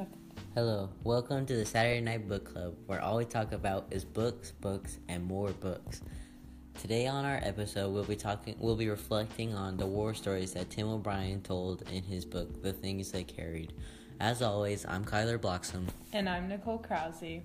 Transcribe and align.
second. 0.00 0.16
Hello, 0.54 0.88
welcome 1.04 1.44
to 1.44 1.56
the 1.56 1.66
Saturday 1.66 2.00
Night 2.00 2.26
Book 2.26 2.44
Club, 2.52 2.74
where 2.86 3.02
all 3.02 3.18
we 3.18 3.24
talk 3.26 3.52
about 3.52 3.86
is 3.90 4.04
books, 4.04 4.52
books, 4.52 4.98
and 5.08 5.22
more 5.24 5.50
books. 5.50 6.00
Today 6.80 7.06
on 7.06 7.26
our 7.26 7.38
episode, 7.42 7.92
we'll 7.92 8.04
be 8.04 8.16
talking, 8.16 8.56
we'll 8.58 8.76
be 8.76 8.88
reflecting 8.88 9.54
on 9.54 9.76
the 9.76 9.86
war 9.86 10.14
stories 10.14 10.54
that 10.54 10.70
Tim 10.70 10.88
O'Brien 10.88 11.42
told 11.42 11.82
in 11.92 12.02
his 12.02 12.24
book, 12.24 12.62
The 12.62 12.72
Things 12.72 13.12
They 13.12 13.24
Carried. 13.24 13.74
As 14.20 14.40
always, 14.40 14.86
I'm 14.86 15.04
Kyler 15.04 15.38
Bloxham. 15.38 15.86
And 16.14 16.28
I'm 16.28 16.48
Nicole 16.48 16.78
Krause. 16.78 17.42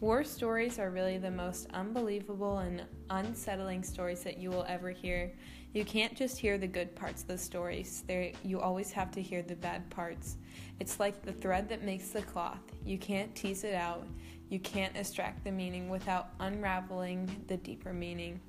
War 0.00 0.22
stories 0.22 0.78
are 0.78 0.90
really 0.90 1.18
the 1.18 1.30
most 1.30 1.66
unbelievable 1.74 2.58
and 2.58 2.84
unsettling 3.10 3.82
stories 3.82 4.22
that 4.22 4.38
you 4.38 4.48
will 4.48 4.64
ever 4.68 4.90
hear. 4.90 5.32
You 5.72 5.84
can't 5.84 6.16
just 6.16 6.38
hear 6.38 6.56
the 6.56 6.68
good 6.68 6.94
parts 6.94 7.22
of 7.22 7.28
the 7.28 7.38
stories. 7.38 8.04
You 8.44 8.60
always 8.60 8.92
have 8.92 9.10
to 9.12 9.20
hear 9.20 9.42
the 9.42 9.56
bad 9.56 9.90
parts. 9.90 10.36
It's 10.78 11.00
like 11.00 11.22
the 11.22 11.32
thread 11.32 11.68
that 11.70 11.82
makes 11.82 12.10
the 12.10 12.22
cloth. 12.22 12.62
You 12.84 12.96
can't 12.96 13.34
tease 13.34 13.64
it 13.64 13.74
out. 13.74 14.06
You 14.50 14.60
can't 14.60 14.96
extract 14.96 15.42
the 15.42 15.50
meaning 15.50 15.88
without 15.88 16.28
unraveling 16.38 17.44
the 17.48 17.56
deeper 17.56 17.92
meaning. 17.92 18.40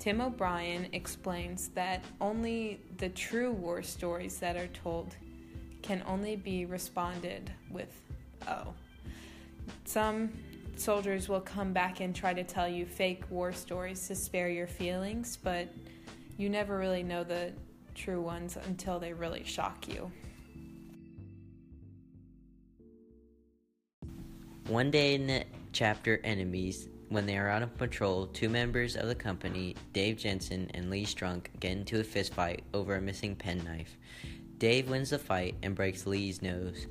Tim 0.00 0.20
O'Brien 0.20 0.88
explains 0.92 1.68
that 1.68 2.04
only 2.20 2.80
the 2.98 3.10
true 3.10 3.52
war 3.52 3.84
stories 3.84 4.38
that 4.38 4.56
are 4.56 4.68
told 4.68 5.14
can 5.82 6.02
only 6.04 6.34
be 6.34 6.64
responded 6.64 7.52
with 7.70 7.94
oh. 8.48 8.74
Some 9.84 10.32
soldiers 10.80 11.28
will 11.28 11.40
come 11.40 11.72
back 11.72 12.00
and 12.00 12.14
try 12.14 12.32
to 12.32 12.42
tell 12.42 12.68
you 12.68 12.86
fake 12.86 13.24
war 13.30 13.52
stories 13.52 14.06
to 14.08 14.14
spare 14.14 14.48
your 14.48 14.66
feelings, 14.66 15.36
but 15.36 15.68
you 16.36 16.48
never 16.48 16.78
really 16.78 17.02
know 17.02 17.22
the 17.22 17.52
true 17.94 18.20
ones 18.20 18.56
until 18.66 18.98
they 18.98 19.12
really 19.12 19.44
shock 19.44 19.86
you. 19.86 20.10
One 24.68 24.90
day 24.90 25.14
in 25.14 25.26
the 25.26 25.44
chapter 25.72 26.20
Enemies, 26.24 26.88
when 27.08 27.26
they 27.26 27.36
are 27.36 27.48
out 27.48 27.62
on 27.62 27.70
patrol, 27.70 28.26
two 28.28 28.48
members 28.48 28.96
of 28.96 29.08
the 29.08 29.14
company, 29.14 29.74
Dave 29.92 30.16
Jensen 30.16 30.70
and 30.74 30.90
Lee 30.90 31.04
Strunk, 31.04 31.46
get 31.58 31.72
into 31.72 32.00
a 32.00 32.04
fistfight 32.04 32.60
over 32.72 32.94
a 32.94 33.00
missing 33.00 33.34
penknife. 33.34 33.98
Dave 34.58 34.88
wins 34.88 35.10
the 35.10 35.18
fight 35.18 35.56
and 35.62 35.74
breaks 35.74 36.06
Lee's 36.06 36.40
nose. 36.40 36.86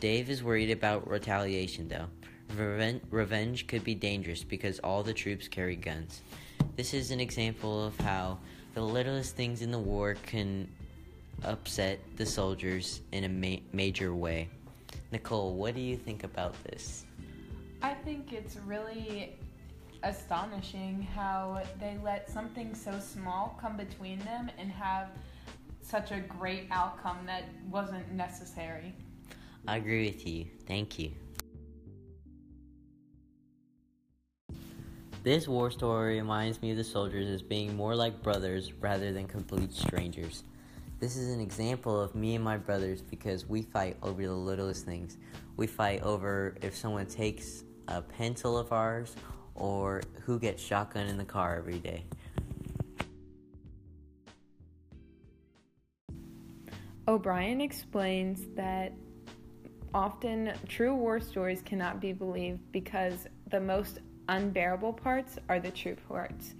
Dave 0.00 0.28
is 0.28 0.42
worried 0.42 0.70
about 0.70 1.08
retaliation 1.08 1.86
though. 1.88 2.08
Reven- 2.56 3.00
revenge 3.10 3.66
could 3.66 3.84
be 3.84 3.94
dangerous 3.94 4.44
because 4.44 4.78
all 4.80 5.02
the 5.02 5.14
troops 5.14 5.48
carry 5.48 5.76
guns. 5.76 6.22
This 6.76 6.94
is 6.94 7.10
an 7.10 7.20
example 7.20 7.84
of 7.84 7.98
how 8.00 8.38
the 8.74 8.82
littlest 8.82 9.36
things 9.36 9.62
in 9.62 9.70
the 9.70 9.78
war 9.78 10.16
can 10.26 10.68
upset 11.44 11.98
the 12.16 12.26
soldiers 12.26 13.00
in 13.12 13.24
a 13.24 13.28
ma- 13.28 13.62
major 13.72 14.14
way. 14.14 14.48
Nicole, 15.10 15.54
what 15.54 15.74
do 15.74 15.80
you 15.80 15.96
think 15.96 16.24
about 16.24 16.54
this? 16.64 17.04
I 17.82 17.94
think 17.94 18.32
it's 18.32 18.56
really 18.56 19.36
astonishing 20.02 21.06
how 21.14 21.62
they 21.80 21.96
let 22.02 22.30
something 22.30 22.74
so 22.74 22.98
small 22.98 23.58
come 23.60 23.76
between 23.76 24.18
them 24.20 24.50
and 24.58 24.70
have 24.70 25.08
such 25.82 26.10
a 26.10 26.20
great 26.20 26.68
outcome 26.70 27.18
that 27.26 27.44
wasn't 27.70 28.10
necessary. 28.12 28.94
I 29.66 29.76
agree 29.76 30.06
with 30.06 30.26
you. 30.26 30.46
Thank 30.66 30.98
you. 30.98 31.12
This 35.22 35.46
war 35.46 35.70
story 35.70 36.16
reminds 36.16 36.60
me 36.62 36.72
of 36.72 36.76
the 36.76 36.82
soldiers 36.82 37.28
as 37.28 37.42
being 37.42 37.76
more 37.76 37.94
like 37.94 38.24
brothers 38.24 38.72
rather 38.72 39.12
than 39.12 39.28
complete 39.28 39.72
strangers. 39.72 40.42
This 40.98 41.16
is 41.16 41.32
an 41.32 41.40
example 41.40 42.00
of 42.00 42.16
me 42.16 42.34
and 42.34 42.42
my 42.42 42.56
brothers 42.56 43.02
because 43.02 43.48
we 43.48 43.62
fight 43.62 43.96
over 44.02 44.20
the 44.20 44.32
littlest 44.32 44.84
things. 44.84 45.18
We 45.56 45.68
fight 45.68 46.02
over 46.02 46.56
if 46.60 46.74
someone 46.74 47.06
takes 47.06 47.62
a 47.86 48.02
pencil 48.02 48.58
of 48.58 48.72
ours 48.72 49.14
or 49.54 50.02
who 50.22 50.40
gets 50.40 50.60
shotgun 50.60 51.06
in 51.06 51.16
the 51.16 51.24
car 51.24 51.54
every 51.56 51.78
day. 51.78 52.04
O'Brien 57.06 57.60
explains 57.60 58.48
that 58.56 58.92
often 59.94 60.52
true 60.66 60.96
war 60.96 61.20
stories 61.20 61.62
cannot 61.62 62.00
be 62.00 62.12
believed 62.12 62.60
because 62.72 63.28
the 63.48 63.60
most 63.60 64.00
unbearable 64.28 64.92
parts 64.92 65.38
are 65.48 65.60
the 65.60 65.70
true 65.70 65.96
parts. 66.08 66.54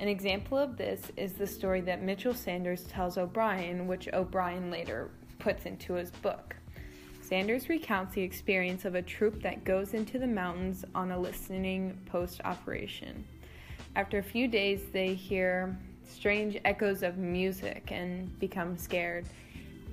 An 0.00 0.08
example 0.08 0.58
of 0.58 0.76
this 0.76 1.00
is 1.16 1.34
the 1.34 1.46
story 1.46 1.80
that 1.82 2.02
Mitchell 2.02 2.34
Sanders 2.34 2.84
tells 2.84 3.16
O'Brien, 3.16 3.86
which 3.86 4.08
O'Brien 4.12 4.70
later 4.70 5.10
puts 5.38 5.66
into 5.66 5.94
his 5.94 6.10
book. 6.10 6.56
Sanders 7.20 7.68
recounts 7.68 8.14
the 8.14 8.22
experience 8.22 8.84
of 8.84 8.94
a 8.94 9.02
troop 9.02 9.40
that 9.42 9.64
goes 9.64 9.94
into 9.94 10.18
the 10.18 10.26
mountains 10.26 10.84
on 10.94 11.10
a 11.10 11.18
listening 11.18 11.98
post 12.06 12.40
operation. 12.44 13.24
After 13.96 14.18
a 14.18 14.22
few 14.22 14.48
days, 14.48 14.82
they 14.92 15.14
hear 15.14 15.78
strange 16.06 16.58
echoes 16.64 17.02
of 17.02 17.16
music 17.16 17.90
and 17.90 18.38
become 18.40 18.76
scared 18.76 19.26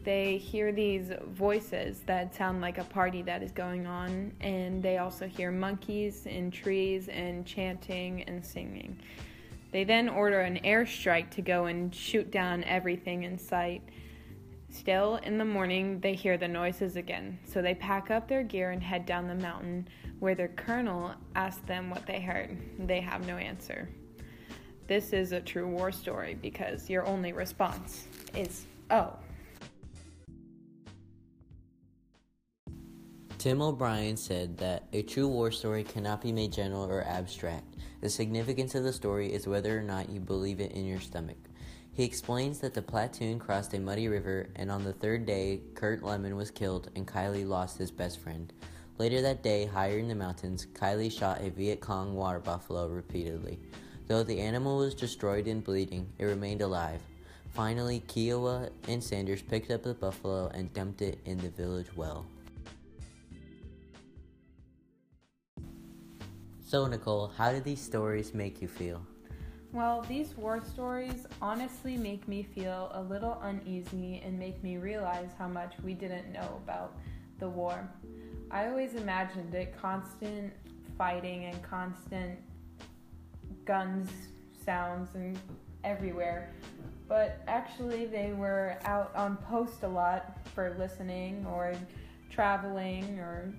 they 0.04 0.38
hear 0.38 0.72
these 0.72 1.12
voices 1.28 2.02
that 2.06 2.34
sound 2.34 2.62
like 2.62 2.78
a 2.78 2.84
party 2.86 3.22
that 3.24 3.44
is 3.44 3.52
going 3.52 3.86
on, 3.86 4.32
and 4.42 4.82
they 4.82 4.98
also 4.98 5.28
hear 5.28 5.52
monkeys 5.52 6.26
in 6.26 6.52
trees 6.52 7.08
and 7.08 7.46
chanting 7.46 8.24
and 8.24 8.46
singing. 8.46 9.00
They 9.72 9.84
then 9.84 10.10
order 10.10 10.42
an 10.42 10.60
airstrike 10.64 11.30
to 11.32 11.42
go 11.42 11.66
and 11.66 11.94
shoot 11.94 12.32
down 12.32 12.64
everything 12.66 13.24
in 13.24 13.38
sight. 13.38 13.82
Still, 14.70 15.18
in 15.18 15.38
the 15.38 15.46
morning, 15.46 16.00
they 16.00 16.14
hear 16.14 16.38
the 16.38 16.48
noises 16.48 16.96
again, 16.96 17.38
so 17.46 17.62
they 17.62 17.76
pack 17.76 18.10
up 18.10 18.28
their 18.28 18.44
gear 18.44 18.72
and 18.72 18.82
head 18.82 19.06
down 19.06 19.28
the 19.28 19.36
mountain, 19.36 19.88
where 20.20 20.36
their 20.36 20.50
colonel 20.50 21.14
asks 21.36 21.66
them 21.68 21.90
what 21.90 22.06
they 22.06 22.22
heard. 22.22 22.58
They 22.80 23.02
have 23.02 23.28
no 23.28 23.38
answer. 23.38 23.90
This 24.88 25.14
is 25.14 25.32
a 25.32 25.40
true 25.40 25.68
war 25.68 25.92
story 25.92 26.36
because 26.36 26.90
your 26.90 27.06
only 27.06 27.34
response 27.34 28.08
is, 28.36 28.66
oh. 28.90 29.14
Tim 33.42 33.60
O'Brien 33.60 34.18
said 34.18 34.60
that 34.60 34.84
a 34.94 35.02
true 35.02 35.28
war 35.28 35.50
story 35.50 35.84
cannot 35.84 36.22
be 36.22 36.32
made 36.32 36.54
general 36.54 36.84
or 36.84 37.04
abstract. 37.04 37.66
The 38.00 38.08
significance 38.08 38.76
of 38.76 38.84
the 38.84 38.94
story 38.94 39.34
is 39.34 39.48
whether 39.48 39.76
or 39.76 39.82
not 39.82 40.12
you 40.12 40.20
believe 40.20 40.60
it 40.60 40.74
in 40.74 40.86
your 40.86 41.00
stomach. 41.00 41.40
He 41.92 42.04
explains 42.04 42.60
that 42.60 42.76
the 42.76 42.84
platoon 42.84 43.40
crossed 43.40 43.74
a 43.74 43.80
muddy 43.80 44.08
river, 44.08 44.50
and 44.58 44.70
on 44.70 44.84
the 44.84 44.94
third 44.94 45.26
day, 45.26 45.62
Curt 45.74 46.04
Lemon 46.04 46.36
was 46.36 46.52
killed 46.52 46.92
and 46.96 47.08
Kiley 47.08 47.44
lost 47.44 47.80
his 47.80 47.90
best 47.90 48.20
friend. 48.20 48.54
Later 49.00 49.24
that 49.24 49.42
day, 49.42 49.66
higher 49.66 49.98
in 49.98 50.08
the 50.08 50.14
mountains, 50.14 50.68
Kiley 50.76 51.12
shot 51.12 51.42
a 51.42 51.50
Viet 51.50 51.82
Cong 51.82 52.14
water 52.14 52.38
buffalo 52.38 52.90
repeatedly. 52.90 53.58
Though 54.06 54.22
the 54.22 54.40
animal 54.40 54.78
was 54.78 54.94
destroyed 54.94 55.48
and 55.48 55.64
bleeding, 55.64 56.08
it 56.20 56.26
remained 56.26 56.62
alive. 56.62 57.02
Finally, 57.50 58.04
Kiowa 58.08 58.70
and 58.88 59.04
Sanders 59.04 59.42
picked 59.42 59.72
up 59.72 59.82
the 59.82 59.96
buffalo 59.96 60.52
and 60.54 60.72
dumped 60.76 61.02
it 61.02 61.18
in 61.26 61.40
the 61.40 61.50
village 61.50 61.88
well. 61.96 62.28
So, 66.72 66.88
Nicole, 66.88 67.28
how 67.38 67.52
did 67.52 67.66
these 67.66 67.82
stories 67.82 68.34
make 68.34 68.62
you 68.62 68.70
feel? 68.70 69.06
Well, 69.74 70.06
these 70.08 70.38
war 70.38 70.62
stories 70.62 71.28
honestly 71.42 71.98
make 71.98 72.30
me 72.30 72.44
feel 72.44 72.90
a 72.94 73.02
little 73.04 73.38
uneasy 73.42 74.22
and 74.24 74.40
make 74.40 74.64
me 74.64 74.78
realize 74.78 75.32
how 75.38 75.50
much 75.50 75.74
we 75.84 75.94
didn't 75.94 76.32
know 76.32 76.62
about 76.64 76.98
the 77.40 77.50
war. 77.50 77.90
I 78.52 78.68
always 78.68 78.96
imagined 78.96 79.54
it 79.54 79.76
constant 79.82 80.54
fighting 80.98 81.44
and 81.44 81.62
constant 81.62 82.40
guns 83.66 84.10
sounds 84.66 85.10
and 85.14 85.38
everywhere. 85.84 86.54
But 87.10 87.42
actually, 87.50 88.06
they 88.06 88.32
were 88.32 88.78
out 88.86 89.14
on 89.14 89.36
post 89.36 89.84
a 89.84 89.90
lot 89.90 90.38
for 90.56 90.74
listening 90.80 91.46
or 91.46 91.74
traveling 92.30 93.20
or 93.20 93.54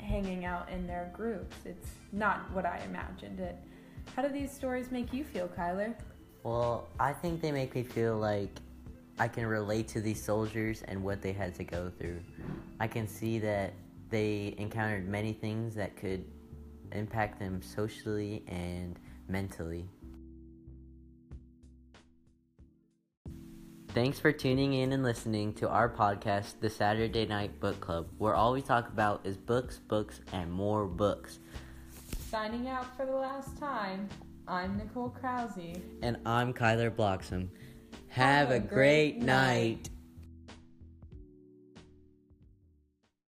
hanging 0.00 0.44
out 0.44 0.68
in 0.70 0.86
their 0.86 1.10
groups. 1.14 1.56
It's 1.64 1.88
not 2.12 2.50
what 2.52 2.64
I 2.64 2.80
imagined 2.88 3.40
it. 3.40 3.56
How 4.14 4.22
do 4.22 4.28
these 4.28 4.52
stories 4.52 4.90
make 4.90 5.12
you 5.12 5.24
feel, 5.24 5.48
Kyler? 5.48 5.94
Well, 6.42 6.88
I 7.00 7.12
think 7.12 7.40
they 7.40 7.50
make 7.50 7.74
me 7.74 7.82
feel 7.82 8.16
like 8.16 8.50
I 9.18 9.28
can 9.28 9.46
relate 9.46 9.88
to 9.88 10.00
these 10.00 10.22
soldiers 10.22 10.82
and 10.82 11.02
what 11.02 11.22
they 11.22 11.32
had 11.32 11.54
to 11.56 11.64
go 11.64 11.90
through. 11.98 12.20
I 12.78 12.86
can 12.86 13.08
see 13.08 13.38
that 13.40 13.72
they 14.10 14.54
encountered 14.58 15.08
many 15.08 15.32
things 15.32 15.74
that 15.74 15.96
could 15.96 16.24
impact 16.92 17.38
them 17.38 17.60
socially 17.62 18.44
and 18.46 18.98
mentally. 19.28 19.88
Thanks 23.96 24.20
for 24.20 24.30
tuning 24.30 24.74
in 24.74 24.92
and 24.92 25.02
listening 25.02 25.54
to 25.54 25.70
our 25.70 25.88
podcast, 25.88 26.60
The 26.60 26.68
Saturday 26.68 27.24
Night 27.24 27.58
Book 27.60 27.80
Club, 27.80 28.08
where 28.18 28.34
all 28.34 28.52
we 28.52 28.60
talk 28.60 28.90
about 28.90 29.24
is 29.24 29.38
books, 29.38 29.78
books, 29.78 30.20
and 30.34 30.52
more 30.52 30.84
books. 30.84 31.38
Signing 32.30 32.68
out 32.68 32.94
for 32.94 33.06
the 33.06 33.16
last 33.16 33.56
time, 33.56 34.06
I'm 34.46 34.76
Nicole 34.76 35.08
Krause. 35.08 35.78
And 36.02 36.18
I'm 36.26 36.52
Kyler 36.52 36.94
Bloxham. 36.94 37.50
Have, 38.08 38.48
Have 38.48 38.50
a, 38.50 38.58
great, 38.60 39.12
great 39.12 39.16
night. 39.16 39.26
night. 39.26 39.90